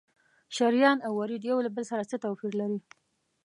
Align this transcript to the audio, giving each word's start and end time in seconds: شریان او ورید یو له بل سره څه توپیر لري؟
شریان 0.55 0.97
او 1.07 1.13
ورید 1.21 1.41
یو 1.49 1.57
له 1.65 1.69
بل 1.75 1.83
سره 1.91 2.03
څه 2.09 2.15
توپیر 2.23 2.53
لري؟ 2.59 2.79